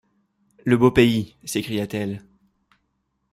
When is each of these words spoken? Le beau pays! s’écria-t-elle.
Le 0.65 0.77
beau 0.77 0.89
pays! 0.89 1.35
s’écria-t-elle. 1.45 2.23